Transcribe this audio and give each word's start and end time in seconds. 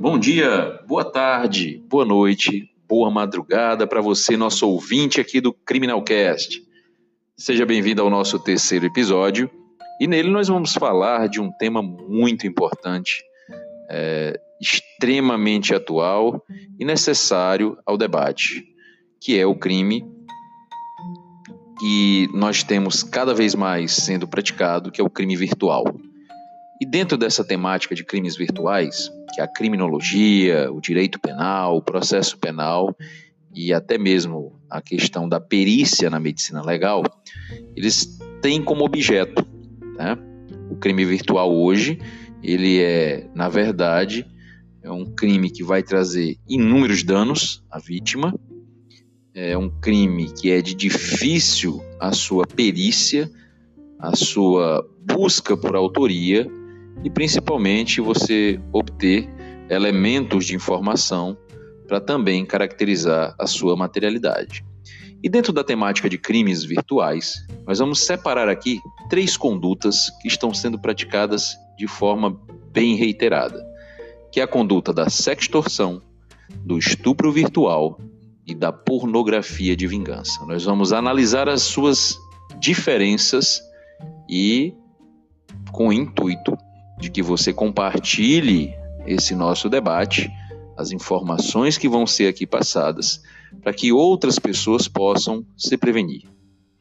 Bom 0.00 0.18
dia, 0.18 0.80
boa 0.86 1.04
tarde, 1.04 1.84
boa 1.86 2.06
noite, 2.06 2.72
boa 2.88 3.10
madrugada 3.10 3.86
para 3.86 4.00
você, 4.00 4.34
nosso 4.34 4.66
ouvinte 4.66 5.20
aqui 5.20 5.42
do 5.42 5.52
Criminalcast. 5.52 6.66
Seja 7.36 7.66
bem-vindo 7.66 8.00
ao 8.00 8.08
nosso 8.08 8.38
terceiro 8.38 8.86
episódio 8.86 9.50
e 10.00 10.06
nele 10.06 10.30
nós 10.30 10.48
vamos 10.48 10.72
falar 10.72 11.28
de 11.28 11.38
um 11.38 11.52
tema 11.52 11.82
muito 11.82 12.46
importante, 12.46 13.22
é, 13.90 14.40
extremamente 14.58 15.74
atual 15.74 16.42
e 16.78 16.84
necessário 16.86 17.76
ao 17.84 17.98
debate, 17.98 18.64
que 19.20 19.38
é 19.38 19.44
o 19.44 19.54
crime 19.54 20.02
que 21.78 22.26
nós 22.32 22.62
temos 22.62 23.02
cada 23.02 23.34
vez 23.34 23.54
mais 23.54 23.92
sendo 23.92 24.26
praticado, 24.26 24.90
que 24.90 24.98
é 24.98 25.04
o 25.04 25.10
crime 25.10 25.36
virtual. 25.36 25.84
E 26.80 26.86
dentro 26.86 27.18
dessa 27.18 27.44
temática 27.44 27.94
de 27.94 28.02
crimes 28.02 28.36
virtuais, 28.36 29.12
que 29.34 29.40
é 29.40 29.44
a 29.44 29.48
criminologia, 29.48 30.72
o 30.72 30.80
direito 30.80 31.20
penal, 31.20 31.76
o 31.76 31.82
processo 31.82 32.38
penal 32.38 32.96
e 33.54 33.70
até 33.72 33.98
mesmo 33.98 34.58
a 34.70 34.80
questão 34.80 35.28
da 35.28 35.38
perícia 35.38 36.08
na 36.08 36.18
medicina 36.18 36.64
legal, 36.64 37.02
eles 37.76 38.18
têm 38.40 38.62
como 38.62 38.84
objeto 38.84 39.44
né, 39.98 40.16
o 40.70 40.76
crime 40.76 41.04
virtual 41.04 41.54
hoje, 41.54 41.98
ele 42.42 42.80
é, 42.80 43.28
na 43.34 43.50
verdade, 43.50 44.26
é 44.82 44.90
um 44.90 45.04
crime 45.04 45.50
que 45.50 45.62
vai 45.62 45.82
trazer 45.82 46.38
inúmeros 46.48 47.02
danos 47.02 47.62
à 47.70 47.78
vítima, 47.78 48.34
é 49.34 49.58
um 49.58 49.68
crime 49.68 50.32
que 50.32 50.50
é 50.50 50.62
de 50.62 50.74
difícil 50.74 51.82
a 52.00 52.12
sua 52.12 52.46
perícia, 52.46 53.30
a 53.98 54.16
sua 54.16 54.88
busca 55.04 55.56
por 55.56 55.76
autoria 55.76 56.50
e 57.04 57.10
principalmente 57.10 58.00
você 58.00 58.60
obter 58.72 59.28
elementos 59.68 60.46
de 60.46 60.54
informação 60.54 61.36
para 61.86 62.00
também 62.00 62.44
caracterizar 62.44 63.34
a 63.38 63.46
sua 63.46 63.76
materialidade. 63.76 64.64
E 65.22 65.28
dentro 65.28 65.52
da 65.52 65.62
temática 65.62 66.08
de 66.08 66.16
crimes 66.16 66.64
virtuais, 66.64 67.34
nós 67.66 67.78
vamos 67.78 68.00
separar 68.00 68.48
aqui 68.48 68.80
três 69.08 69.36
condutas 69.36 70.10
que 70.20 70.28
estão 70.28 70.54
sendo 70.54 70.78
praticadas 70.78 71.56
de 71.76 71.86
forma 71.86 72.40
bem 72.72 72.94
reiterada, 72.94 73.62
que 74.32 74.40
é 74.40 74.42
a 74.42 74.48
conduta 74.48 74.92
da 74.92 75.10
sextorção, 75.10 76.00
do 76.64 76.78
estupro 76.78 77.30
virtual 77.30 77.98
e 78.46 78.54
da 78.54 78.72
pornografia 78.72 79.76
de 79.76 79.86
vingança. 79.86 80.44
Nós 80.46 80.64
vamos 80.64 80.92
analisar 80.92 81.48
as 81.48 81.62
suas 81.62 82.18
diferenças 82.58 83.60
e 84.28 84.74
com 85.70 85.88
o 85.88 85.92
intuito 85.92 86.56
de 87.00 87.10
que 87.10 87.22
você 87.22 87.52
compartilhe 87.52 88.74
esse 89.06 89.34
nosso 89.34 89.68
debate, 89.68 90.30
as 90.76 90.92
informações 90.92 91.78
que 91.78 91.88
vão 91.88 92.06
ser 92.06 92.28
aqui 92.28 92.46
passadas, 92.46 93.22
para 93.62 93.72
que 93.72 93.90
outras 93.90 94.38
pessoas 94.38 94.86
possam 94.86 95.44
se 95.56 95.76
prevenir. 95.76 96.24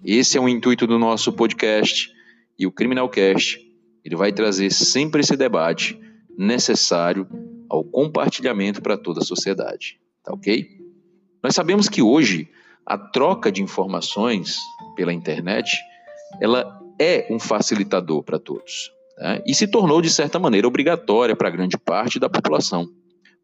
Esse 0.03 0.37
é 0.37 0.41
o 0.41 0.49
intuito 0.49 0.85
do 0.85 0.99
nosso 0.99 1.31
podcast 1.31 2.11
e 2.57 2.67
o 2.67 2.71
Criminalcast, 2.71 3.59
ele 4.03 4.15
vai 4.15 4.31
trazer 4.31 4.71
sempre 4.71 5.21
esse 5.21 5.35
debate 5.35 5.99
necessário 6.37 7.27
ao 7.69 7.83
compartilhamento 7.83 8.81
para 8.81 8.97
toda 8.97 9.21
a 9.21 9.25
sociedade, 9.25 9.99
tá 10.23 10.33
OK? 10.33 10.67
Nós 11.41 11.55
sabemos 11.55 11.87
que 11.87 12.01
hoje 12.01 12.49
a 12.85 12.97
troca 12.97 13.51
de 13.51 13.61
informações 13.61 14.57
pela 14.95 15.13
internet 15.13 15.77
ela 16.41 16.81
é 16.99 17.27
um 17.29 17.39
facilitador 17.39 18.23
para 18.23 18.39
todos 18.39 18.91
né? 19.19 19.41
e 19.45 19.53
se 19.53 19.67
tornou 19.67 20.01
de 20.01 20.09
certa 20.09 20.39
maneira 20.39 20.67
obrigatória 20.67 21.35
para 21.35 21.49
grande 21.49 21.77
parte 21.77 22.19
da 22.19 22.29
população. 22.29 22.87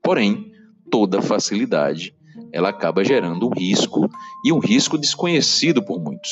Porém, 0.01 0.51
toda 0.89 1.21
facilidade 1.21 2.15
ela 2.51 2.69
acaba 2.69 3.03
gerando 3.03 3.47
um 3.47 3.51
risco 3.51 4.09
e 4.43 4.51
um 4.51 4.59
risco 4.59 4.97
desconhecido 4.97 5.83
por 5.83 6.01
muitos 6.01 6.31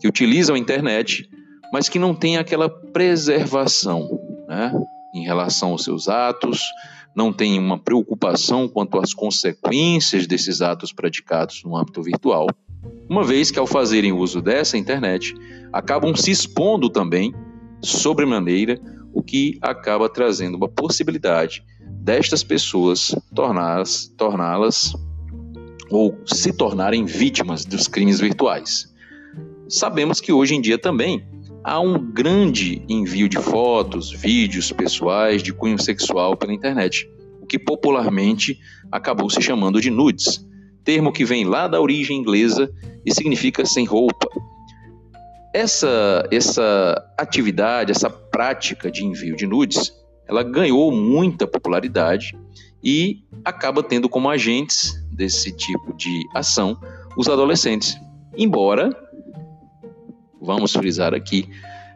que 0.00 0.08
utilizam 0.08 0.56
a 0.56 0.58
internet, 0.58 1.28
mas 1.72 1.88
que 1.88 1.98
não 1.98 2.14
têm 2.14 2.36
aquela 2.36 2.68
preservação 2.68 4.08
né? 4.48 4.72
em 5.14 5.22
relação 5.22 5.70
aos 5.70 5.84
seus 5.84 6.08
atos, 6.08 6.60
não 7.14 7.32
têm 7.32 7.58
uma 7.58 7.78
preocupação 7.78 8.68
quanto 8.68 8.98
às 8.98 9.12
consequências 9.12 10.26
desses 10.26 10.62
atos 10.62 10.92
praticados 10.92 11.62
no 11.64 11.76
âmbito 11.76 12.02
virtual, 12.02 12.48
uma 13.08 13.22
vez 13.22 13.50
que, 13.50 13.58
ao 13.58 13.66
fazerem 13.66 14.12
uso 14.12 14.40
dessa 14.40 14.78
internet, 14.78 15.34
acabam 15.72 16.16
se 16.16 16.30
expondo 16.30 16.88
também 16.88 17.32
sobremaneira, 17.82 18.80
o 19.12 19.22
que 19.22 19.58
acaba 19.60 20.08
trazendo 20.08 20.56
uma 20.56 20.68
possibilidade 20.68 21.62
destas 22.02 22.42
pessoas 22.42 23.14
torná-las 23.34 24.06
torná 24.16 24.58
ou 25.90 26.18
se 26.24 26.52
tornarem 26.52 27.04
vítimas 27.04 27.64
dos 27.64 27.86
crimes 27.86 28.18
virtuais. 28.18 28.90
Sabemos 29.68 30.20
que 30.20 30.32
hoje 30.32 30.54
em 30.54 30.60
dia 30.60 30.78
também 30.78 31.24
há 31.62 31.78
um 31.80 31.98
grande 32.12 32.82
envio 32.88 33.28
de 33.28 33.38
fotos, 33.38 34.10
vídeos 34.10 34.72
pessoais 34.72 35.42
de 35.42 35.52
cunho 35.52 35.80
sexual 35.80 36.36
pela 36.36 36.52
internet, 36.52 37.08
o 37.40 37.46
que 37.46 37.58
popularmente 37.58 38.58
acabou 38.90 39.30
se 39.30 39.40
chamando 39.40 39.80
de 39.80 39.90
nudes, 39.90 40.46
termo 40.82 41.12
que 41.12 41.24
vem 41.24 41.44
lá 41.44 41.68
da 41.68 41.80
origem 41.80 42.18
inglesa 42.18 42.70
e 43.04 43.14
significa 43.14 43.64
sem 43.64 43.84
roupa. 43.84 44.28
Essa, 45.52 46.26
essa 46.30 47.12
atividade, 47.18 47.90
essa 47.90 48.08
prática 48.08 48.90
de 48.90 49.04
envio 49.04 49.36
de 49.36 49.46
nudes, 49.46 49.92
ela 50.26 50.42
ganhou 50.42 50.90
muita 50.90 51.46
popularidade 51.46 52.36
e 52.82 53.22
acaba 53.44 53.82
tendo 53.82 54.08
como 54.08 54.30
agentes 54.30 54.94
desse 55.12 55.52
tipo 55.52 55.94
de 55.96 56.26
ação 56.34 56.78
os 57.16 57.28
adolescentes. 57.28 57.96
Embora 58.36 58.90
vamos 60.40 60.72
frisar 60.72 61.14
aqui, 61.14 61.48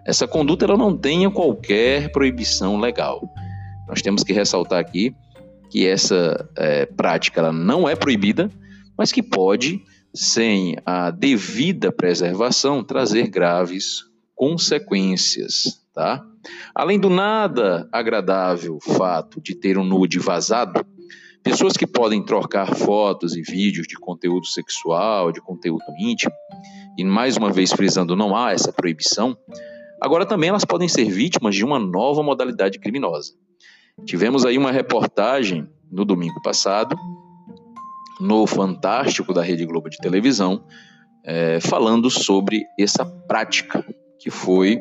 essa 0.07 0.29
conduta 0.29 0.65
ela 0.65 0.77
não 0.77 0.97
tenha 0.97 1.31
qualquer 1.31 2.13
proibição 2.13 2.79
legal. 2.79 3.29
Nós 3.89 4.03
temos 4.03 4.23
que 4.23 4.33
ressaltar 4.33 4.79
aqui 4.79 5.15
que 5.71 5.87
essa 5.87 6.49
é, 6.57 6.87
prática 6.87 7.41
ela 7.41 7.53
não 7.53 7.89
é 7.89 7.97
proibida, 7.97 8.49
mas 8.97 9.11
que 9.11 9.23
pode, 9.23 9.83
sem 10.17 10.77
a 10.87 11.11
devida 11.11 11.93
preservação, 11.93 12.83
trazer 12.83 13.29
graves 13.29 14.05
consequências, 14.35 15.85
tá? 15.93 16.25
Além 16.75 16.99
do 16.99 17.11
nada 17.11 17.87
agradável 17.93 18.79
fato 18.81 19.41
de 19.41 19.55
ter 19.55 19.77
um 19.77 19.85
nude 19.85 20.19
vazado, 20.19 20.85
pessoas 21.43 21.77
que 21.77 21.87
podem 21.87 22.25
trocar 22.25 22.75
fotos 22.75 23.37
e 23.37 23.43
vídeos 23.43 23.87
de 23.87 23.97
conteúdo 23.97 24.47
sexual, 24.47 25.31
de 25.31 25.41
conteúdo 25.41 25.85
íntimo, 26.01 26.33
e 26.97 27.05
mais 27.05 27.37
uma 27.37 27.53
vez 27.53 27.71
frisando, 27.71 28.17
não 28.17 28.35
há 28.35 28.53
essa 28.53 28.73
proibição, 28.73 29.37
agora 30.01 30.25
também 30.25 30.49
elas 30.49 30.65
podem 30.65 30.89
ser 30.89 31.11
vítimas 31.11 31.55
de 31.55 31.65
uma 31.65 31.79
nova 31.79 32.23
modalidade 32.23 32.79
criminosa. 32.79 33.35
Tivemos 34.07 34.47
aí 34.47 34.57
uma 34.57 34.73
reportagem 34.73 35.69
no 35.91 36.05
domingo 36.05 36.41
passado, 36.43 36.97
no 38.21 38.47
Fantástico 38.47 39.33
da 39.33 39.43
Rede 39.43 39.67
Globo 39.67 39.91
de 39.91 39.99
televisão, 39.99 40.65
é, 41.25 41.61
falando 41.61 42.09
sobre 42.11 42.65
essa 42.79 43.05
prática, 43.05 43.85
que 44.19 44.31
foi 44.31 44.81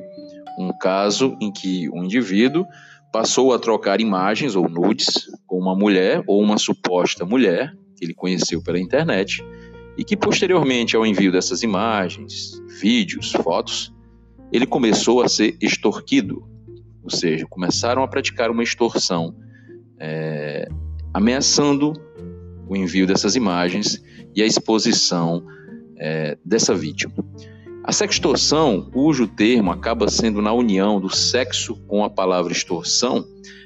um 0.58 0.72
caso 0.78 1.36
em 1.42 1.52
que 1.52 1.90
um 1.90 2.04
indivíduo 2.04 2.66
passou 3.12 3.54
a 3.54 3.60
trocar 3.60 4.00
imagens 4.00 4.56
ou 4.56 4.70
nudes 4.70 5.28
com 5.48 5.58
uma 5.58 5.76
mulher 5.76 6.24
ou 6.28 6.42
uma 6.42 6.58
suposta 6.58 7.26
mulher 7.26 7.74
que 7.96 8.06
ele 8.06 8.14
conheceu 8.14 8.62
pela 8.62 8.80
internet 8.80 9.44
e 9.98 10.04
que 10.04 10.18
posteriormente 10.18 10.96
ao 10.96 11.06
envio 11.06 11.32
dessas 11.32 11.64
imagens, 11.64 12.62
vídeos, 12.80 13.32
fotos, 13.32 13.94
ele 14.52 14.66
começou 14.66 15.22
a 15.22 15.30
ser 15.30 15.58
extorquido, 15.62 16.48
ou 17.04 17.10
seja, 17.10 17.46
começaram 17.50 18.04
a 18.04 18.08
praticar 18.08 18.52
uma 18.52 18.64
extorsão, 18.64 19.36
é, 20.00 20.68
ameaçando 21.14 21.94
o 22.68 22.76
envio 22.76 23.08
dessas 23.08 23.36
imagens 23.36 24.02
e 24.36 24.42
a 24.42 24.46
exposição 24.46 25.46
é, 25.98 26.38
dessa 26.44 26.76
vítima. 26.76 27.14
A 27.84 27.92
sextorção, 27.92 28.90
cujo 28.92 29.28
termo 29.28 29.72
acaba 29.72 30.10
sendo 30.10 30.42
na 30.42 30.52
união 30.52 31.00
do 31.00 31.10
sexo 31.10 31.76
com 31.88 32.04
a 32.04 32.10
palavra 32.10 32.52
extorsão, 32.52 33.24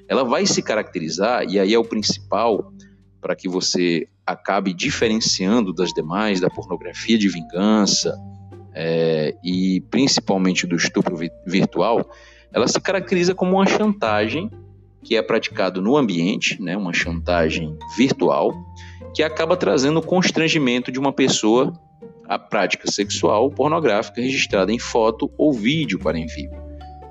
ela 0.08 0.24
vai 0.24 0.46
se 0.46 0.62
caracterizar, 0.62 1.46
e 1.48 1.60
aí 1.60 1.74
é 1.74 1.80
o 1.80 1.86
principal 1.86 2.74
para 3.22 3.36
que 3.36 3.48
você 3.48 4.08
acabe 4.26 4.74
diferenciando 4.74 5.74
das 5.74 5.94
demais, 5.94 6.40
da 6.40 6.50
pornografia 6.50 7.18
de 7.18 7.30
vingança 7.30 8.18
é, 8.74 9.36
e 9.44 9.82
principalmente 9.90 10.68
do 10.68 10.76
estupro 10.76 11.16
virtual, 11.46 12.10
ela 12.52 12.68
se 12.68 12.80
caracteriza 12.80 13.34
como 13.34 13.56
uma 13.56 13.66
chantagem 13.66 14.50
que 15.04 15.16
é 15.16 15.22
praticado 15.22 15.82
no 15.82 15.96
ambiente, 15.96 16.62
né, 16.62 16.76
uma 16.76 16.94
chantagem 16.94 17.78
virtual, 17.96 18.54
que 19.14 19.24
acaba 19.24 19.56
trazendo 19.56 20.00
o 20.00 20.06
constrangimento 20.06 20.92
de 20.92 21.00
uma 21.00 21.14
pessoa 21.14 21.74
à 22.28 22.38
prática 22.38 22.92
sexual 22.92 23.50
pornográfica 23.50 24.22
registrada 24.22 24.72
em 24.72 24.80
foto 24.80 25.32
ou 25.38 25.52
vídeo 25.54 26.00
para 26.00 26.20
envio, 26.20 26.52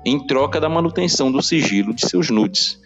em 0.05 0.25
troca 0.25 0.59
da 0.59 0.69
manutenção 0.69 1.31
do 1.31 1.41
sigilo 1.41 1.93
de 1.93 2.07
seus 2.07 2.29
nudes 2.29 2.79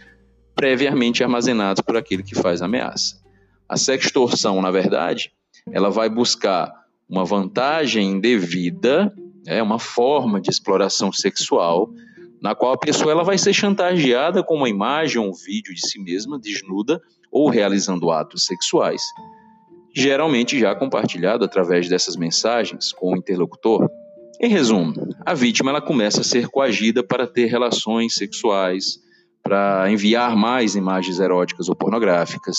previamente 0.56 1.24
armazenados 1.24 1.82
por 1.82 1.98
aquele 1.98 2.24
que 2.24 2.36
faz 2.36 2.62
a 2.62 2.66
ameaça. 2.66 3.22
A 3.68 3.78
sextorção, 3.78 4.62
na 4.62 4.72
verdade, 4.72 5.32
ela 5.72 5.90
vai 5.90 6.10
buscar 6.10 6.72
uma 7.10 7.26
vantagem 7.26 8.12
indevida, 8.12 9.14
é 9.48 9.62
uma 9.62 9.80
forma 9.80 10.40
de 10.40 10.50
exploração 10.50 11.12
sexual, 11.12 11.90
na 12.44 12.54
qual 12.54 12.74
a 12.74 12.78
pessoa 12.78 13.13
ela 13.13 13.24
vai 13.24 13.38
ser 13.38 13.54
chantageada 13.54 14.44
com 14.44 14.56
uma 14.56 14.68
imagem 14.68 15.18
ou 15.18 15.30
um 15.30 15.34
vídeo 15.34 15.74
de 15.74 15.88
si 15.88 15.98
mesma 15.98 16.38
desnuda 16.38 17.01
ou 17.31 17.50
realizando 17.50 18.12
atos 18.12 18.45
sexuais, 18.45 19.01
geralmente 19.95 20.60
já 20.60 20.75
compartilhado 20.75 21.45
através 21.45 21.88
dessas 21.88 22.18
mensagens 22.18 22.92
com 22.92 23.13
o 23.13 23.16
interlocutor. 23.16 23.90
Em 24.42 24.50
resumo, 24.50 24.94
a 25.25 25.34
vítima 25.34 25.72
ela 25.72 25.81
começa 25.81 26.19
a 26.19 26.24
ser 26.24 26.50
coagida 26.50 27.01
para 27.01 27.25
ter 27.25 27.45
relações 27.45 28.16
sexuais, 28.16 29.00
para 29.42 29.89
enviar 29.89 30.36
mais 30.36 30.75
imagens 30.75 31.22
eróticas 31.22 31.69
ou 31.69 31.75
pornográficas, 31.75 32.57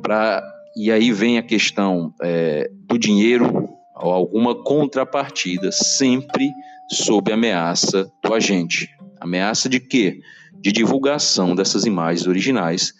para 0.00 0.40
e 0.76 0.92
aí 0.92 1.10
vem 1.10 1.38
a 1.38 1.42
questão 1.42 2.14
é, 2.22 2.70
do 2.86 2.98
dinheiro 2.98 3.66
ou 3.96 4.12
alguma 4.12 4.54
contrapartida, 4.54 5.72
sempre 5.72 6.50
sob 6.92 7.32
ameaça 7.32 8.08
do 8.22 8.34
agente. 8.34 8.95
Ameaça 9.26 9.68
de 9.68 9.80
quê? 9.80 10.20
De 10.60 10.70
divulgação 10.70 11.54
dessas 11.54 11.84
imagens 11.84 12.28
originais, 12.28 12.94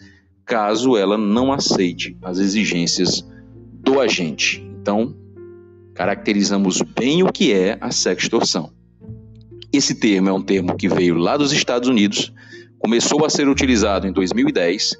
caso 0.45 0.97
ela 0.97 1.17
não 1.17 1.51
aceite 1.53 2.17
as 2.21 2.37
exigências 2.37 3.25
do 3.73 3.99
agente. 3.99 4.61
Então, 4.81 5.15
caracterizamos 5.95 6.81
bem 6.81 7.23
o 7.23 7.31
que 7.31 7.53
é 7.53 7.77
a 7.79 7.91
sextorção. 7.91 8.71
Esse 9.71 9.95
termo 9.95 10.29
é 10.29 10.33
um 10.33 10.41
termo 10.41 10.75
que 10.75 10.87
veio 10.87 11.15
lá 11.15 11.37
dos 11.37 11.51
Estados 11.51 11.89
Unidos, 11.89 12.31
começou 12.77 13.25
a 13.25 13.29
ser 13.29 13.47
utilizado 13.47 14.07
em 14.07 14.11
2010 14.11 14.97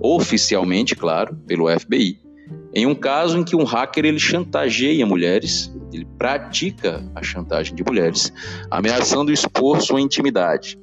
oficialmente, 0.00 0.96
claro, 0.96 1.36
pelo 1.46 1.68
FBI, 1.68 2.18
em 2.74 2.86
um 2.86 2.94
caso 2.94 3.38
em 3.38 3.44
que 3.44 3.54
um 3.54 3.62
hacker 3.62 4.04
ele 4.04 4.18
chantageia 4.18 5.06
mulheres, 5.06 5.71
ele 5.92 6.06
pratica 6.18 7.04
a 7.14 7.22
chantagem 7.22 7.74
de 7.74 7.84
mulheres, 7.84 8.32
ameaçando 8.70 9.32
expor 9.32 9.80
sua 9.80 10.00
intimidade, 10.00 10.78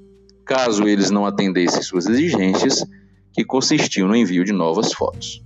caso 0.45 0.87
eles 0.87 1.09
não 1.09 1.25
atendessem 1.25 1.81
suas 1.81 2.05
exigências, 2.05 2.85
que 3.33 3.43
consistiam 3.43 4.07
no 4.07 4.15
envio 4.15 4.43
de 4.43 4.51
novas 4.51 4.93
fotos. 4.93 5.43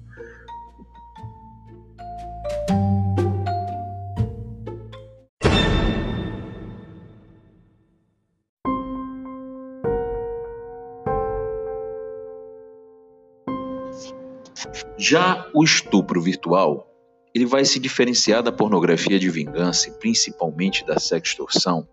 Já 14.98 15.50
o 15.54 15.64
estupro 15.64 16.22
virtual, 16.22 16.93
ele 17.34 17.46
vai 17.46 17.66
se 17.66 17.80
diferenciar 17.80 18.44
da 18.44 18.52
pornografia 18.52 19.18
de 19.18 19.30
vingança 19.30 19.90
e 19.90 19.94
principalmente 19.94 20.86
da 20.86 21.00
sextorção, 21.00 21.88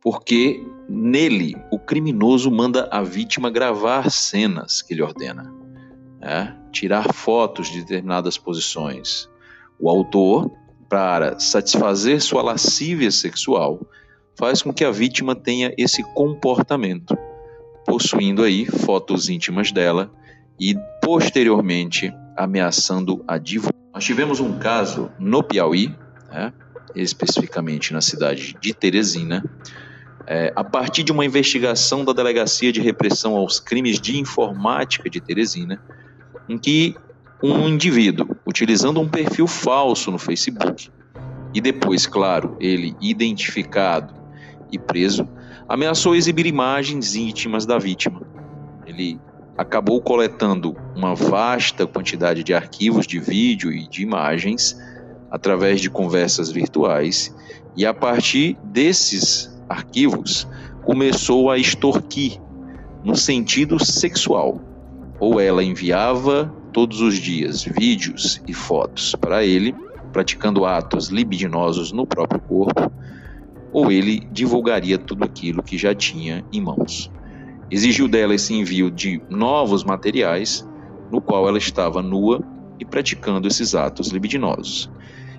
porque 0.00 0.64
nele 0.88 1.56
o 1.70 1.78
criminoso 1.78 2.50
manda 2.50 2.88
a 2.90 3.02
vítima 3.02 3.50
gravar 3.50 4.10
cenas 4.10 4.80
que 4.80 4.94
ele 4.94 5.02
ordena, 5.02 5.52
né? 6.20 6.56
tirar 6.70 7.12
fotos 7.12 7.70
de 7.70 7.80
determinadas 7.80 8.38
posições. 8.38 9.28
O 9.78 9.88
autor, 9.88 10.50
para 10.88 11.38
satisfazer 11.38 12.20
sua 12.20 12.42
lascívia 12.42 13.10
sexual, 13.10 13.80
faz 14.38 14.62
com 14.62 14.72
que 14.72 14.84
a 14.84 14.90
vítima 14.90 15.34
tenha 15.34 15.74
esse 15.76 16.02
comportamento, 16.14 17.16
possuindo 17.84 18.42
aí 18.42 18.64
fotos 18.64 19.28
íntimas 19.28 19.72
dela 19.72 20.10
e 20.58 20.76
posteriormente 21.02 22.12
ameaçando 22.36 23.24
a 23.26 23.38
divulgação. 23.38 23.81
Nós 23.94 24.04
tivemos 24.04 24.40
um 24.40 24.58
caso 24.58 25.10
no 25.18 25.42
Piauí, 25.42 25.94
né, 26.30 26.52
especificamente 26.94 27.92
na 27.92 28.00
cidade 28.00 28.56
de 28.58 28.72
Teresina, 28.72 29.44
é, 30.26 30.52
a 30.56 30.64
partir 30.64 31.02
de 31.02 31.12
uma 31.12 31.26
investigação 31.26 32.04
da 32.04 32.12
Delegacia 32.12 32.72
de 32.72 32.80
Repressão 32.80 33.36
aos 33.36 33.60
Crimes 33.60 34.00
de 34.00 34.18
Informática 34.18 35.10
de 35.10 35.20
Teresina, 35.20 35.80
em 36.48 36.56
que 36.56 36.96
um 37.42 37.68
indivíduo, 37.68 38.34
utilizando 38.46 39.00
um 39.00 39.08
perfil 39.08 39.46
falso 39.46 40.10
no 40.10 40.18
Facebook, 40.18 40.90
e 41.52 41.60
depois, 41.60 42.06
claro, 42.06 42.56
ele 42.60 42.96
identificado 43.00 44.14
e 44.70 44.78
preso, 44.78 45.28
ameaçou 45.68 46.14
exibir 46.14 46.46
imagens 46.46 47.14
íntimas 47.14 47.66
da 47.66 47.78
vítima. 47.78 48.22
Ele 48.86 49.20
acabou 49.56 50.00
coletando 50.00 50.76
uma 50.96 51.14
vasta 51.14 51.86
quantidade 51.86 52.42
de 52.42 52.54
arquivos 52.54 53.06
de 53.06 53.18
vídeo 53.18 53.72
e 53.72 53.86
de 53.86 54.02
imagens 54.02 54.76
através 55.30 55.80
de 55.80 55.90
conversas 55.90 56.50
virtuais, 56.50 57.34
e 57.76 57.86
a 57.86 57.94
partir 57.94 58.58
desses 58.64 59.50
arquivos 59.68 60.46
começou 60.84 61.50
a 61.50 61.56
extorquir 61.56 62.38
no 63.02 63.16
sentido 63.16 63.82
sexual. 63.82 64.60
Ou 65.18 65.40
ela 65.40 65.62
enviava 65.62 66.52
todos 66.72 67.00
os 67.00 67.14
dias 67.14 67.62
vídeos 67.62 68.42
e 68.46 68.52
fotos 68.52 69.14
para 69.14 69.44
ele, 69.44 69.74
praticando 70.12 70.66
atos 70.66 71.08
libidinosos 71.08 71.92
no 71.92 72.06
próprio 72.06 72.40
corpo, 72.40 72.92
ou 73.72 73.90
ele 73.90 74.20
divulgaria 74.30 74.98
tudo 74.98 75.24
aquilo 75.24 75.62
que 75.62 75.78
já 75.78 75.94
tinha 75.94 76.44
em 76.52 76.60
mãos 76.60 77.10
exigiu 77.72 78.06
dela 78.06 78.34
esse 78.34 78.52
envio 78.52 78.90
de 78.90 79.22
novos 79.30 79.82
materiais, 79.82 80.68
no 81.10 81.22
qual 81.22 81.48
ela 81.48 81.56
estava 81.56 82.02
nua 82.02 82.44
e 82.78 82.84
praticando 82.84 83.48
esses 83.48 83.74
atos 83.74 84.08
libidinosos. 84.08 84.90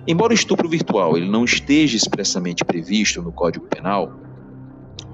Embora 0.04 0.32
o 0.32 0.34
estupro 0.34 0.68
virtual 0.68 1.16
ele 1.16 1.28
não 1.28 1.44
esteja 1.44 1.96
expressamente 1.96 2.64
previsto 2.64 3.22
no 3.22 3.30
Código 3.30 3.66
Penal, 3.66 4.12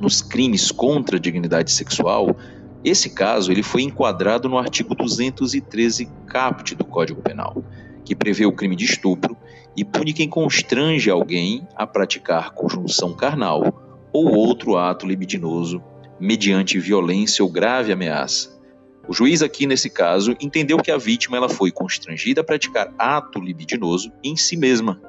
nos 0.01 0.23
crimes 0.23 0.73
contra 0.73 1.19
a 1.19 1.21
dignidade 1.21 1.71
sexual, 1.71 2.35
esse 2.83 3.11
caso 3.11 3.53
ele 3.53 3.63
foi 3.63 3.83
enquadrado 3.83 4.49
no 4.49 4.57
artigo 4.57 4.95
213 4.95 6.09
caput 6.27 6.75
do 6.75 6.87
Código 6.87 7.21
Penal, 7.21 7.63
que 8.03 8.17
prevê 8.17 8.47
o 8.47 8.53
crime 8.53 8.75
de 8.75 8.87
estupro 8.87 9.37
e 9.77 9.85
pune 9.85 10.15
quem 10.15 10.29
constrange 10.29 11.11
alguém 11.11 11.69
a 11.77 11.87
praticar 11.87 12.53
conjunção 12.53 13.13
carnal 13.13 14.09
ou 14.11 14.35
outro 14.35 14.79
ato 14.79 15.07
libidinoso 15.07 15.83
mediante 16.21 16.79
violência 16.79 17.43
ou 17.43 17.51
grave 17.51 17.93
ameaça. 17.93 18.61
O 19.09 19.13
juiz 19.13 19.43
aqui 19.43 19.67
nesse 19.67 19.89
caso 19.89 20.37
entendeu 20.41 20.77
que 20.79 20.91
a 20.91 20.99
vítima 20.99 21.37
ela 21.37 21.49
foi 21.49 21.73
constrangida 21.73 22.43
a 22.43 22.45
praticar 22.45 22.95
ato 22.99 23.41
libidinoso 23.41 24.13
em 24.23 24.37
si 24.37 24.57
mesma, 24.57 25.01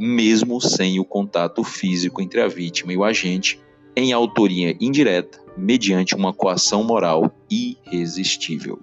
mesmo 0.00 0.60
sem 0.60 0.98
o 0.98 1.04
contato 1.04 1.62
físico 1.62 2.20
entre 2.22 2.40
a 2.40 2.48
vítima 2.48 2.92
e 2.92 2.96
o 2.96 3.04
agente, 3.04 3.60
em 3.94 4.12
autoria 4.12 4.76
indireta, 4.80 5.38
mediante 5.56 6.16
uma 6.16 6.32
coação 6.32 6.82
moral 6.82 7.32
irresistível. 7.48 8.80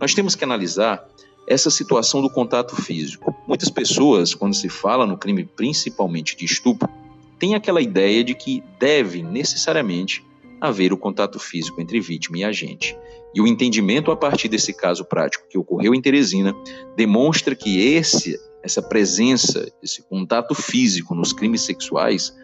Nós 0.00 0.14
temos 0.14 0.34
que 0.34 0.42
analisar 0.42 1.06
essa 1.46 1.70
situação 1.70 2.22
do 2.22 2.30
contato 2.30 2.74
físico. 2.74 3.34
Muitas 3.46 3.68
pessoas, 3.68 4.34
quando 4.34 4.54
se 4.54 4.68
fala 4.68 5.06
no 5.06 5.18
crime 5.18 5.44
principalmente 5.44 6.36
de 6.36 6.46
estupro, 6.46 6.88
têm 7.38 7.54
aquela 7.54 7.80
ideia 7.80 8.24
de 8.24 8.34
que 8.34 8.62
deve 8.78 9.22
necessariamente 9.22 10.24
haver 10.60 10.92
o 10.92 10.98
contato 10.98 11.38
físico 11.38 11.80
entre 11.80 12.00
vítima 12.00 12.38
e 12.38 12.44
agente. 12.44 12.96
E 13.34 13.40
o 13.40 13.46
entendimento 13.46 14.10
a 14.10 14.16
partir 14.16 14.48
desse 14.48 14.72
caso 14.72 15.04
prático 15.04 15.46
que 15.48 15.56
ocorreu 15.56 15.94
em 15.94 16.02
Teresina 16.02 16.54
demonstra 16.96 17.54
que 17.54 17.80
esse, 17.80 18.38
essa 18.62 18.82
presença, 18.82 19.72
esse 19.82 20.02
contato 20.02 20.54
físico 20.54 21.14
nos 21.14 21.32
crimes 21.32 21.62
sexuais 21.62 22.34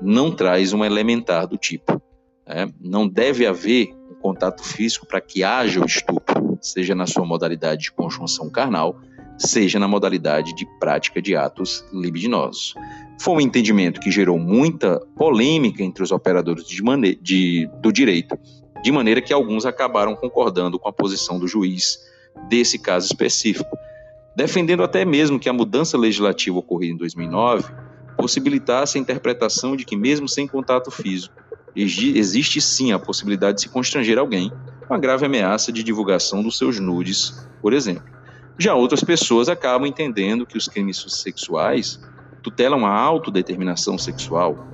não 0.00 0.30
traz 0.30 0.72
um 0.72 0.84
elementar 0.84 1.46
do 1.46 1.56
tipo. 1.56 2.00
Né? 2.46 2.68
Não 2.80 3.08
deve 3.08 3.46
haver 3.46 3.94
um 4.10 4.14
contato 4.14 4.62
físico 4.62 5.06
para 5.06 5.20
que 5.20 5.42
haja 5.42 5.80
o 5.80 5.86
estupro, 5.86 6.58
seja 6.60 6.94
na 6.94 7.06
sua 7.06 7.24
modalidade 7.24 7.84
de 7.84 7.92
conjunção 7.92 8.50
carnal, 8.50 9.00
seja 9.38 9.78
na 9.78 9.88
modalidade 9.88 10.54
de 10.54 10.66
prática 10.78 11.20
de 11.20 11.34
atos 11.34 11.84
libidinosos. 11.92 12.74
Foi 13.20 13.34
um 13.34 13.40
entendimento 13.40 14.00
que 14.00 14.10
gerou 14.10 14.38
muita 14.38 15.00
polêmica 15.16 15.82
entre 15.82 16.02
os 16.02 16.12
operadores 16.12 16.64
de 16.66 16.82
de, 17.20 17.68
do 17.80 17.92
direito, 17.92 18.38
de 18.82 18.92
maneira 18.92 19.22
que 19.22 19.32
alguns 19.32 19.64
acabaram 19.64 20.14
concordando 20.14 20.78
com 20.78 20.88
a 20.88 20.92
posição 20.92 21.38
do 21.38 21.48
juiz 21.48 21.98
desse 22.48 22.78
caso 22.78 23.06
específico, 23.06 23.76
defendendo 24.36 24.82
até 24.82 25.04
mesmo 25.04 25.38
que 25.38 25.48
a 25.48 25.52
mudança 25.52 25.96
legislativa 25.96 26.58
ocorrida 26.58 26.94
em 26.94 26.96
2009 26.96 27.72
possibilitasse 28.16 28.98
a 28.98 29.00
interpretação 29.00 29.76
de 29.76 29.84
que, 29.84 29.96
mesmo 29.96 30.28
sem 30.28 30.46
contato 30.46 30.90
físico, 30.90 31.34
existe 31.74 32.60
sim 32.60 32.92
a 32.92 32.98
possibilidade 32.98 33.56
de 33.56 33.62
se 33.62 33.68
constranger 33.68 34.18
alguém 34.18 34.52
com 34.86 34.94
a 34.94 34.98
grave 34.98 35.26
ameaça 35.26 35.72
de 35.72 35.82
divulgação 35.82 36.42
dos 36.42 36.58
seus 36.58 36.78
nudes, 36.78 37.46
por 37.60 37.72
exemplo. 37.72 38.13
Já 38.58 38.74
outras 38.74 39.02
pessoas 39.02 39.48
acabam 39.48 39.86
entendendo 39.86 40.46
que 40.46 40.56
os 40.56 40.68
crimes 40.68 41.04
sexuais 41.08 42.00
tutelam 42.42 42.86
a 42.86 42.90
autodeterminação 42.90 43.98
sexual, 43.98 44.66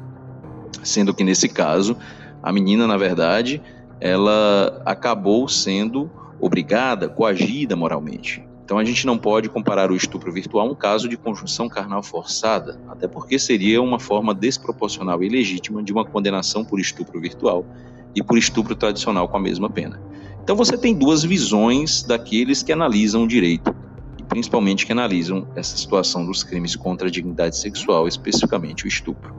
sendo 0.83 1.15
que 1.15 1.25
nesse 1.25 1.49
caso 1.49 1.97
a 2.43 2.53
menina, 2.53 2.87
na 2.87 2.97
verdade, 2.97 3.63
ela 4.01 4.83
acabou 4.85 5.49
sendo 5.49 6.11
obrigada, 6.39 7.09
coagida 7.09 7.77
moralmente. 7.77 8.45
Então 8.65 8.79
a 8.79 8.85
gente 8.85 9.07
não 9.07 9.19
pode 9.19 9.49
comparar 9.49 9.91
o 9.91 9.97
estupro 9.97 10.33
virtual 10.33 10.69
a 10.69 10.71
um 10.71 10.75
caso 10.75 11.09
de 11.09 11.17
conjunção 11.17 11.69
carnal 11.69 12.03
forçada, 12.03 12.81
até 12.89 13.09
porque 13.09 13.39
seria 13.39 13.83
uma 13.83 13.99
forma 13.99 14.35
desproporcional 14.35 15.23
e 15.23 15.27
ilegítima 15.27 15.83
de 15.83 15.93
uma 15.93 16.05
condenação 16.05 16.65
por 16.65 16.79
estupro 16.79 17.21
virtual 17.21 17.67
e 18.15 18.23
por 18.23 18.39
estupro 18.39 18.75
tradicional 18.75 19.27
com 19.29 19.37
a 19.37 19.41
mesma 19.41 19.69
pena. 19.69 20.01
Então 20.43 20.57
você 20.57 20.77
tem 20.77 20.95
duas 20.95 21.23
visões 21.23 22.03
daqueles 22.03 22.63
que 22.63 22.73
analisam 22.73 23.25
o 23.25 23.29
direito, 23.29 23.75
e 24.19 24.23
principalmente 24.23 24.87
que 24.87 24.93
analisam 24.93 25.47
essa 25.55 25.77
situação 25.77 26.27
dos 26.27 26.43
crimes 26.43 26.75
contra 26.77 27.09
a 27.09 27.11
dignidade 27.11 27.57
sexual, 27.57 28.09
especificamente 28.09 28.85
o 28.85 28.89
estupro. 28.89 29.35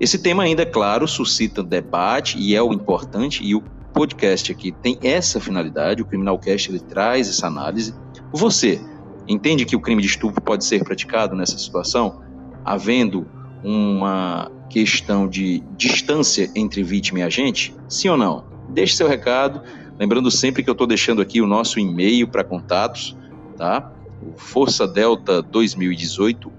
Esse 0.00 0.18
tema 0.18 0.44
ainda, 0.44 0.62
é 0.62 0.66
claro, 0.66 1.08
suscita 1.08 1.62
debate 1.62 2.38
e 2.38 2.54
é 2.54 2.62
o 2.62 2.72
importante, 2.72 3.44
e 3.44 3.54
o 3.54 3.62
podcast 3.92 4.52
aqui 4.52 4.70
tem 4.70 4.96
essa 5.02 5.40
finalidade, 5.40 6.02
o 6.02 6.04
Criminalcast 6.04 6.70
ele 6.70 6.78
traz 6.78 7.28
essa 7.28 7.48
análise. 7.48 7.92
Você 8.32 8.80
entende 9.26 9.64
que 9.64 9.74
o 9.74 9.80
crime 9.80 10.00
de 10.00 10.08
estupro 10.08 10.40
pode 10.40 10.64
ser 10.64 10.84
praticado 10.84 11.34
nessa 11.34 11.58
situação, 11.58 12.22
havendo 12.64 13.26
uma 13.64 14.52
questão 14.70 15.28
de 15.28 15.64
distância 15.76 16.48
entre 16.54 16.82
vítima 16.84 17.18
e 17.18 17.22
agente? 17.22 17.74
Sim 17.88 18.10
ou 18.10 18.16
não? 18.16 18.44
Deixe 18.68 18.94
seu 18.94 19.08
recado, 19.08 19.62
lembrando 19.98 20.30
sempre 20.30 20.62
que 20.62 20.70
eu 20.70 20.72
estou 20.72 20.86
deixando 20.86 21.20
aqui 21.20 21.40
o 21.40 21.46
nosso 21.46 21.80
e-mail 21.80 22.28
para 22.28 22.44
contatos, 22.44 23.16
tá? 23.56 23.92
Força 24.36 24.86
Delta 24.86 25.42
2018 25.42 26.52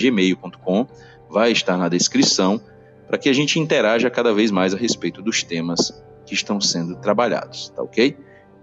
gmail.com 0.00 0.86
vai 1.28 1.52
estar 1.52 1.76
na 1.76 1.88
descrição 1.88 2.60
para 3.06 3.18
que 3.18 3.28
a 3.28 3.32
gente 3.32 3.58
interaja 3.58 4.10
cada 4.10 4.32
vez 4.32 4.50
mais 4.50 4.74
a 4.74 4.76
respeito 4.76 5.22
dos 5.22 5.42
temas 5.42 5.92
que 6.26 6.34
estão 6.34 6.60
sendo 6.60 6.96
trabalhados, 6.96 7.70
tá 7.70 7.82
ok? 7.82 8.16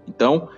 Então, 0.06 0.48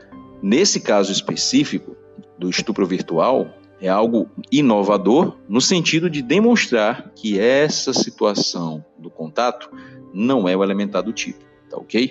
nesse 0.43 0.81
caso 0.81 1.11
específico 1.11 1.97
do 2.39 2.51
estupro 2.51 2.87
virtual, 2.87 3.49
é 3.81 3.89
algo 3.89 4.29
inovador 4.51 5.37
no 5.49 5.61
sentido 5.61 6.11
de 6.11 6.21
demonstrar 6.21 7.13
que 7.15 7.39
essa 7.39 7.93
situação 7.93 8.85
do 8.99 9.09
contato 9.11 9.71
não 10.13 10.49
é 10.49 10.57
o 10.57 10.63
elementar 10.63 11.03
do 11.03 11.13
tipo, 11.13 11.45
tá 11.71 11.77
ok? 11.77 12.11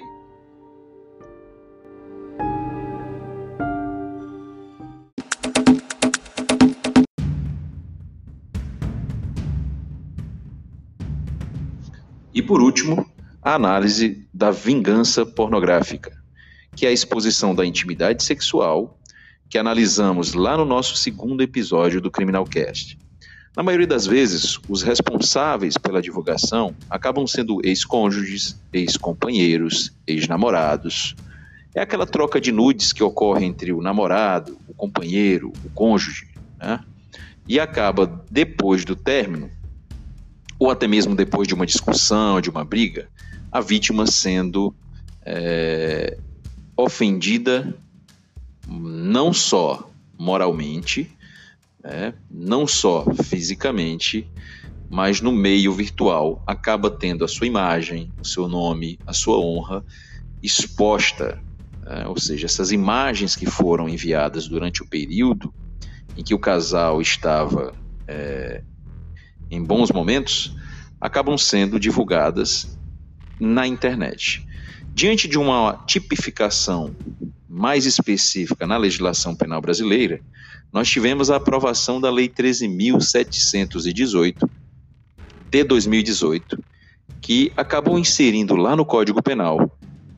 Por 12.47 12.61
último, 12.61 13.05
a 13.43 13.55
análise 13.55 14.25
da 14.33 14.51
vingança 14.51 15.25
pornográfica, 15.25 16.17
que 16.73 16.85
é 16.85 16.89
a 16.89 16.93
exposição 16.93 17.53
da 17.53 17.65
intimidade 17.65 18.23
sexual, 18.23 18.97
que 19.49 19.57
analisamos 19.57 20.33
lá 20.33 20.55
no 20.55 20.63
nosso 20.63 20.95
segundo 20.95 21.43
episódio 21.43 21.99
do 21.99 22.09
Criminalcast. 22.09 22.97
Na 23.55 23.63
maioria 23.63 23.87
das 23.87 24.05
vezes, 24.05 24.57
os 24.69 24.81
responsáveis 24.81 25.77
pela 25.77 26.01
divulgação 26.01 26.73
acabam 26.89 27.27
sendo 27.27 27.59
ex-cônjuges, 27.65 28.57
ex-companheiros, 28.71 29.91
ex-namorados. 30.07 31.15
É 31.75 31.81
aquela 31.81 32.05
troca 32.05 32.39
de 32.39 32.51
nudes 32.51 32.93
que 32.93 33.03
ocorre 33.03 33.45
entre 33.45 33.73
o 33.73 33.81
namorado, 33.81 34.57
o 34.69 34.73
companheiro, 34.73 35.51
o 35.65 35.69
cônjuge, 35.71 36.27
né? 36.57 36.79
E 37.45 37.59
acaba, 37.59 38.23
depois 38.31 38.85
do 38.85 38.95
término, 38.95 39.49
ou 40.59 40.71
até 40.71 40.87
mesmo 40.87 41.15
depois 41.15 41.47
de 41.47 41.53
uma 41.53 41.65
discussão, 41.65 42.41
de 42.41 42.49
uma 42.49 42.65
briga, 42.65 43.09
a 43.51 43.61
vítima 43.61 44.05
sendo 44.05 44.75
é, 45.25 46.17
ofendida 46.75 47.75
não 48.67 49.33
só 49.33 49.89
moralmente, 50.17 51.09
né, 51.83 52.13
não 52.29 52.67
só 52.67 53.05
fisicamente, 53.23 54.29
mas 54.89 55.21
no 55.21 55.31
meio 55.31 55.73
virtual 55.73 56.41
acaba 56.45 56.89
tendo 56.89 57.23
a 57.23 57.27
sua 57.27 57.47
imagem, 57.47 58.11
o 58.19 58.25
seu 58.25 58.47
nome, 58.47 58.99
a 59.05 59.13
sua 59.13 59.37
honra 59.37 59.85
exposta. 60.41 61.41
Né, 61.83 62.07
ou 62.07 62.19
seja, 62.19 62.45
essas 62.45 62.71
imagens 62.71 63.35
que 63.35 63.45
foram 63.45 63.87
enviadas 63.87 64.47
durante 64.47 64.81
o 64.81 64.87
período 64.87 65.53
em 66.15 66.23
que 66.23 66.33
o 66.33 66.39
casal 66.39 67.01
estava 67.01 67.73
é, 68.07 68.63
em 69.49 69.63
bons 69.63 69.89
momentos 69.91 70.53
acabam 70.99 71.37
sendo 71.37 71.79
divulgadas 71.79 72.77
na 73.39 73.67
internet. 73.67 74.43
Diante 74.93 75.27
de 75.27 75.37
uma 75.37 75.83
tipificação 75.85 76.95
mais 77.47 77.85
específica 77.85 78.65
na 78.65 78.77
legislação 78.77 79.35
penal 79.35 79.61
brasileira, 79.61 80.19
nós 80.71 80.89
tivemos 80.89 81.29
a 81.29 81.35
aprovação 81.37 82.01
da 82.01 82.09
Lei 82.09 82.27
13.718 82.27 84.49
de 85.49 85.63
2018, 85.63 86.61
que 87.21 87.53
acabou 87.55 87.97
inserindo 87.97 88.53
lá 88.55 88.75
no 88.75 88.85
Código 88.85 89.23
Penal 89.23 89.71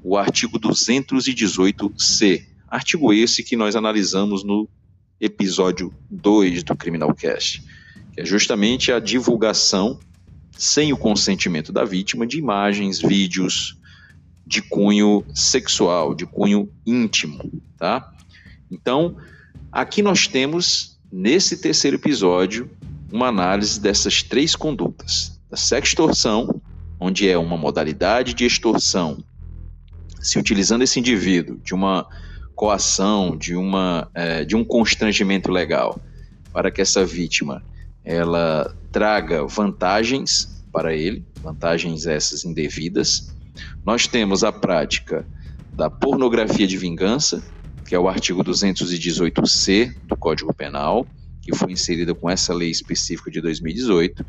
o 0.04 0.18
artigo 0.18 0.60
218-C, 0.60 2.48
artigo 2.68 3.14
esse 3.14 3.44
que 3.44 3.56
nós 3.56 3.76
analisamos 3.76 4.44
no 4.44 4.68
episódio 5.20 5.94
2 6.10 6.64
do 6.64 6.76
Criminalcast, 6.76 7.62
que 7.62 7.70
é 8.20 8.26
justamente 8.26 8.92
a 8.92 9.00
divulgação 9.00 9.98
sem 10.58 10.92
o 10.92 10.98
consentimento 10.98 11.72
da 11.72 11.86
vítima, 11.86 12.28
de 12.28 12.38
imagens, 12.38 13.00
vídeos 13.00 13.78
de 14.46 14.62
cunho 14.62 15.24
sexual, 15.34 16.14
de 16.14 16.26
cunho 16.26 16.70
íntimo, 16.86 17.40
tá? 17.78 18.14
Então, 18.70 19.16
aqui 19.72 20.02
nós 20.02 20.28
temos, 20.28 21.00
nesse 21.10 21.62
terceiro 21.62 21.96
episódio, 21.96 22.70
uma 23.10 23.28
análise 23.28 23.80
dessas 23.80 24.22
três 24.22 24.54
condutas: 24.54 25.40
da 25.50 25.56
sextorção, 25.56 26.62
onde 27.00 27.30
é 27.30 27.38
uma 27.38 27.56
modalidade 27.56 28.34
de 28.34 28.44
extorsão, 28.44 29.24
se 30.20 30.38
utilizando 30.38 30.82
esse 30.82 31.00
indivíduo 31.00 31.58
de 31.64 31.74
uma 31.74 32.06
coação, 32.54 33.38
de, 33.38 33.56
uma, 33.56 34.12
é, 34.14 34.44
de 34.44 34.58
um 34.58 34.66
constrangimento 34.66 35.50
legal, 35.50 36.02
para 36.52 36.70
que 36.70 36.82
essa 36.82 37.06
vítima 37.06 37.64
ela 38.10 38.76
traga 38.92 39.46
vantagens 39.46 40.66
para 40.74 40.96
ele, 40.96 41.24
vantagens 41.44 42.08
essas 42.08 42.44
indevidas. 42.44 43.36
Nós 43.86 44.08
temos 44.08 44.44
a 44.44 44.52
prática 44.52 45.28
da 45.72 45.92
pornografia 45.92 46.66
de 46.66 46.76
vingança, 46.76 47.40
que 47.86 47.94
é 47.94 48.00
o 48.00 48.10
artigo 48.10 48.44
218C 48.44 49.94
do 50.08 50.18
Código 50.18 50.52
Penal, 50.52 51.06
que 51.50 51.58
foi 51.58 51.72
inserida 51.72 52.14
com 52.14 52.30
essa 52.30 52.54
lei 52.54 52.70
específica 52.70 53.32
de 53.32 53.42
2018, 53.42 54.26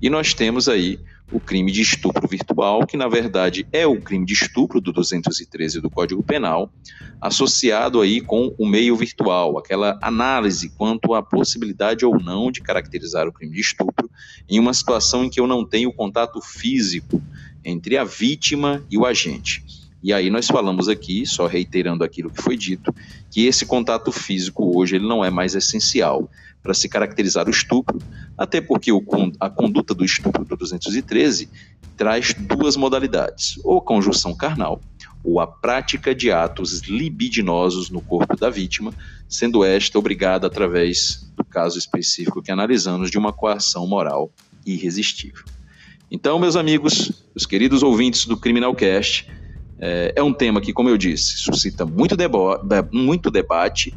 e 0.00 0.10
nós 0.10 0.34
temos 0.34 0.68
aí 0.68 1.00
o 1.30 1.38
crime 1.38 1.70
de 1.70 1.82
estupro 1.82 2.26
virtual, 2.26 2.86
que 2.86 2.96
na 2.96 3.08
verdade 3.08 3.66
é 3.72 3.86
o 3.86 4.00
crime 4.00 4.24
de 4.24 4.32
estupro 4.32 4.80
do 4.80 4.92
213 4.92 5.80
do 5.80 5.90
Código 5.90 6.22
Penal, 6.22 6.72
associado 7.20 8.00
aí 8.00 8.20
com 8.20 8.54
o 8.58 8.66
meio 8.66 8.96
virtual, 8.96 9.58
aquela 9.58 9.98
análise 10.00 10.70
quanto 10.70 11.14
à 11.14 11.22
possibilidade 11.22 12.04
ou 12.04 12.18
não 12.18 12.50
de 12.50 12.62
caracterizar 12.62 13.26
o 13.26 13.32
crime 13.32 13.54
de 13.54 13.60
estupro 13.60 14.10
em 14.48 14.58
uma 14.58 14.72
situação 14.72 15.24
em 15.24 15.30
que 15.30 15.40
eu 15.40 15.46
não 15.46 15.64
tenho 15.64 15.92
contato 15.92 16.40
físico 16.40 17.20
entre 17.64 17.98
a 17.98 18.04
vítima 18.04 18.82
e 18.90 18.96
o 18.96 19.04
agente. 19.04 19.62
E 20.02 20.12
aí 20.12 20.30
nós 20.30 20.46
falamos 20.46 20.88
aqui, 20.88 21.26
só 21.26 21.46
reiterando 21.46 22.04
aquilo 22.04 22.30
que 22.30 22.40
foi 22.40 22.56
dito, 22.56 22.94
que 23.30 23.46
esse 23.46 23.66
contato 23.66 24.12
físico 24.12 24.78
hoje 24.78 24.96
ele 24.96 25.06
não 25.06 25.24
é 25.24 25.30
mais 25.30 25.54
essencial 25.54 26.30
para 26.62 26.74
se 26.74 26.88
caracterizar 26.88 27.46
o 27.48 27.50
estupro, 27.50 27.98
até 28.36 28.60
porque 28.60 28.92
o, 28.92 29.02
a 29.40 29.50
conduta 29.50 29.94
do 29.94 30.04
estupro 30.04 30.44
do 30.44 30.56
213 30.56 31.48
traz 31.96 32.32
duas 32.34 32.76
modalidades, 32.76 33.58
ou 33.64 33.80
conjunção 33.80 34.34
carnal, 34.34 34.80
ou 35.24 35.40
a 35.40 35.46
prática 35.46 36.14
de 36.14 36.30
atos 36.30 36.82
libidinosos 36.82 37.90
no 37.90 38.00
corpo 38.00 38.36
da 38.36 38.48
vítima, 38.48 38.94
sendo 39.28 39.64
esta 39.64 39.98
obrigada 39.98 40.46
através 40.46 41.28
do 41.36 41.44
caso 41.44 41.78
específico 41.78 42.42
que 42.42 42.52
analisamos 42.52 43.10
de 43.10 43.18
uma 43.18 43.32
coação 43.32 43.86
moral 43.86 44.30
irresistível. 44.64 45.44
Então, 46.10 46.38
meus 46.38 46.56
amigos, 46.56 47.12
os 47.34 47.44
queridos 47.44 47.82
ouvintes 47.82 48.24
do 48.24 48.36
Criminalcast, 48.36 49.28
é, 49.80 50.12
é 50.16 50.22
um 50.22 50.32
tema 50.32 50.60
que, 50.60 50.72
como 50.72 50.88
eu 50.88 50.98
disse, 50.98 51.38
suscita 51.38 51.86
muito, 51.86 52.16
muito 52.92 53.30
debate. 53.30 53.96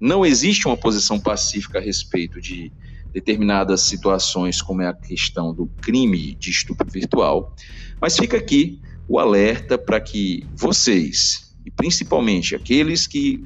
Não 0.00 0.24
existe 0.24 0.66
uma 0.66 0.76
posição 0.76 1.20
pacífica 1.20 1.78
a 1.78 1.82
respeito 1.82 2.40
de 2.40 2.72
determinadas 3.12 3.82
situações, 3.82 4.62
como 4.62 4.82
é 4.82 4.86
a 4.86 4.94
questão 4.94 5.52
do 5.52 5.68
crime 5.80 6.36
de 6.36 6.50
estupro 6.50 6.88
virtual, 6.88 7.54
mas 8.00 8.16
fica 8.16 8.36
aqui 8.36 8.80
o 9.08 9.18
alerta 9.18 9.76
para 9.76 10.00
que 10.00 10.48
vocês, 10.54 11.56
e 11.66 11.70
principalmente 11.70 12.54
aqueles 12.54 13.08
que 13.08 13.44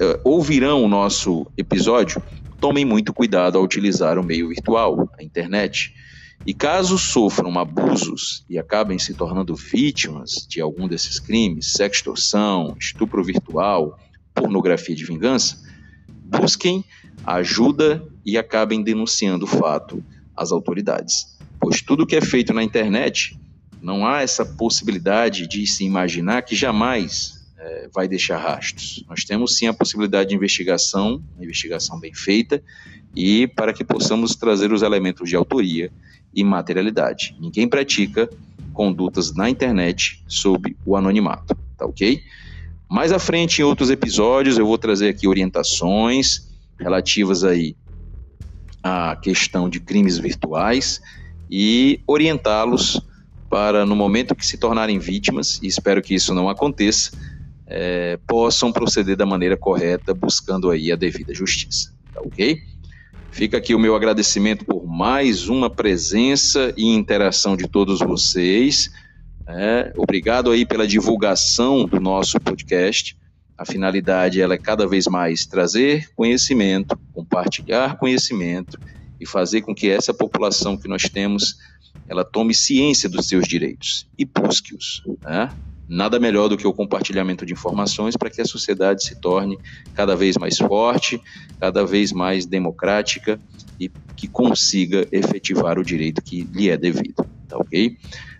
uh, 0.00 0.20
ouvirão 0.24 0.82
o 0.82 0.88
nosso 0.88 1.46
episódio, 1.56 2.22
tomem 2.58 2.84
muito 2.84 3.12
cuidado 3.12 3.58
ao 3.58 3.64
utilizar 3.64 4.18
o 4.18 4.24
meio 4.24 4.48
virtual, 4.48 5.10
a 5.18 5.22
internet, 5.22 5.92
E 6.44 6.52
caso 6.52 6.98
sofram 6.98 7.56
abusos 7.56 8.44
e 8.50 8.58
acabem 8.58 8.98
se 8.98 9.14
tornando 9.14 9.54
vítimas 9.54 10.44
de 10.48 10.60
algum 10.60 10.88
desses 10.88 11.20
crimes, 11.20 11.72
sextorção, 11.72 12.76
estupro 12.80 13.22
virtual, 13.22 13.96
pornografia 14.34 14.96
de 14.96 15.04
vingança, 15.04 15.62
busquem 16.08 16.84
ajuda 17.24 18.04
e 18.26 18.36
acabem 18.36 18.82
denunciando 18.82 19.44
o 19.44 19.48
fato 19.48 20.02
às 20.36 20.50
autoridades. 20.50 21.38
Pois 21.60 21.80
tudo 21.80 22.06
que 22.06 22.16
é 22.16 22.20
feito 22.20 22.52
na 22.52 22.64
internet, 22.64 23.38
não 23.80 24.04
há 24.04 24.22
essa 24.22 24.44
possibilidade 24.44 25.46
de 25.46 25.64
se 25.64 25.84
imaginar 25.84 26.42
que 26.42 26.56
jamais 26.56 27.46
é, 27.56 27.88
vai 27.94 28.08
deixar 28.08 28.38
rastros. 28.38 29.04
Nós 29.08 29.22
temos 29.22 29.56
sim 29.56 29.68
a 29.68 29.72
possibilidade 29.72 30.30
de 30.30 30.34
investigação, 30.34 31.22
investigação 31.38 32.00
bem 32.00 32.12
feita, 32.12 32.60
e 33.14 33.46
para 33.46 33.72
que 33.72 33.84
possamos 33.84 34.34
trazer 34.34 34.72
os 34.72 34.82
elementos 34.82 35.28
de 35.28 35.36
autoria 35.36 35.92
e 36.34 36.42
materialidade. 36.42 37.36
Ninguém 37.40 37.68
pratica 37.68 38.28
condutas 38.72 39.34
na 39.34 39.50
internet 39.50 40.22
sob 40.26 40.76
o 40.84 40.96
anonimato, 40.96 41.56
tá 41.76 41.84
ok? 41.84 42.22
Mais 42.90 43.12
à 43.12 43.18
frente, 43.18 43.60
em 43.60 43.64
outros 43.64 43.90
episódios, 43.90 44.58
eu 44.58 44.66
vou 44.66 44.78
trazer 44.78 45.08
aqui 45.08 45.26
orientações 45.26 46.50
relativas 46.78 47.44
aí 47.44 47.76
à 48.82 49.16
questão 49.16 49.68
de 49.68 49.80
crimes 49.80 50.18
virtuais 50.18 51.00
e 51.50 52.00
orientá-los 52.06 53.00
para, 53.48 53.84
no 53.84 53.94
momento 53.94 54.34
que 54.34 54.46
se 54.46 54.56
tornarem 54.56 54.98
vítimas, 54.98 55.60
e 55.62 55.66
espero 55.66 56.00
que 56.00 56.14
isso 56.14 56.34
não 56.34 56.48
aconteça, 56.48 57.12
é, 57.66 58.18
possam 58.26 58.72
proceder 58.72 59.16
da 59.16 59.26
maneira 59.26 59.56
correta, 59.56 60.14
buscando 60.14 60.70
aí 60.70 60.90
a 60.90 60.96
devida 60.96 61.34
justiça, 61.34 61.94
tá 62.12 62.20
ok? 62.20 62.62
Fica 63.32 63.56
aqui 63.56 63.74
o 63.74 63.78
meu 63.78 63.96
agradecimento 63.96 64.62
por 64.62 64.86
mais 64.86 65.48
uma 65.48 65.70
presença 65.70 66.72
e 66.76 66.84
interação 66.84 67.56
de 67.56 67.66
todos 67.66 67.98
vocês. 68.00 68.90
É, 69.48 69.90
obrigado 69.96 70.50
aí 70.50 70.66
pela 70.66 70.86
divulgação 70.86 71.86
do 71.86 71.98
nosso 71.98 72.38
podcast. 72.38 73.16
A 73.56 73.64
finalidade 73.64 74.38
ela 74.38 74.52
é 74.52 74.58
cada 74.58 74.86
vez 74.86 75.06
mais 75.06 75.46
trazer 75.46 76.10
conhecimento, 76.14 76.96
compartilhar 77.14 77.96
conhecimento 77.96 78.78
e 79.18 79.26
fazer 79.26 79.62
com 79.62 79.74
que 79.74 79.88
essa 79.88 80.12
população 80.12 80.76
que 80.76 80.86
nós 80.86 81.04
temos 81.04 81.56
ela 82.06 82.24
tome 82.24 82.52
ciência 82.52 83.08
dos 83.08 83.28
seus 83.28 83.48
direitos 83.48 84.06
e 84.18 84.26
busque-os. 84.26 85.02
Né? 85.22 85.50
Nada 85.94 86.18
melhor 86.18 86.48
do 86.48 86.56
que 86.56 86.66
o 86.66 86.72
compartilhamento 86.72 87.44
de 87.44 87.52
informações 87.52 88.16
para 88.16 88.30
que 88.30 88.40
a 88.40 88.46
sociedade 88.46 89.04
se 89.04 89.20
torne 89.20 89.58
cada 89.92 90.16
vez 90.16 90.38
mais 90.38 90.56
forte, 90.56 91.20
cada 91.60 91.84
vez 91.84 92.12
mais 92.12 92.46
democrática 92.46 93.38
e 93.78 93.90
que 94.16 94.26
consiga 94.26 95.06
efetivar 95.12 95.78
o 95.78 95.84
direito 95.84 96.22
que 96.22 96.48
lhe 96.50 96.70
é 96.70 96.78
devido. 96.78 97.26
Tá 97.46 97.58
ok? 97.58 97.94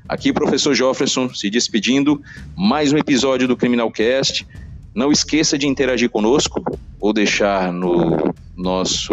Aqui, 0.09 0.33
professor 0.33 0.75
Jofferson, 0.75 1.29
se 1.35 1.51
despedindo, 1.51 2.23
mais 2.57 2.91
um 2.91 2.97
episódio 2.97 3.47
do 3.47 3.55
Criminalcast. 3.55 4.47
Não 4.95 5.13
esqueça 5.13 5.59
de 5.59 5.67
interagir 5.67 6.09
conosco 6.09 6.65
ou 6.99 7.13
deixar 7.13 7.71
no 7.71 8.33
nosso 8.57 9.13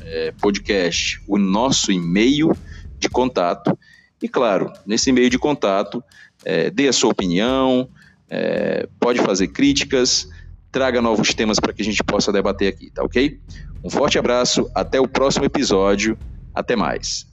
é, 0.00 0.32
podcast 0.40 1.20
o 1.28 1.36
nosso 1.36 1.92
e-mail 1.92 2.56
de 2.98 3.10
contato. 3.10 3.78
E 4.22 4.26
claro, 4.26 4.72
nesse 4.86 5.10
e-mail 5.10 5.28
de 5.28 5.38
contato, 5.38 6.02
é, 6.46 6.70
dê 6.70 6.86
a 6.86 6.92
sua 6.92 7.10
opinião, 7.10 7.88
é, 8.30 8.88
pode 9.00 9.20
fazer 9.20 9.48
críticas, 9.48 10.28
traga 10.70 11.02
novos 11.02 11.34
temas 11.34 11.58
para 11.58 11.72
que 11.72 11.82
a 11.82 11.84
gente 11.84 12.04
possa 12.04 12.32
debater 12.32 12.68
aqui, 12.68 12.88
tá 12.90 13.02
ok? 13.02 13.40
Um 13.82 13.90
forte 13.90 14.16
abraço, 14.16 14.70
até 14.72 15.00
o 15.00 15.08
próximo 15.08 15.44
episódio, 15.44 16.16
até 16.54 16.76
mais. 16.76 17.26